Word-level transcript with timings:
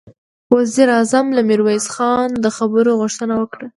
وزير 0.53 0.87
اعظم 0.97 1.25
له 1.35 1.41
ميرويس 1.49 1.85
خانه 1.95 2.35
د 2.43 2.45
خبرو 2.57 2.97
غوښتنه 3.01 3.33
وکړه. 3.37 3.67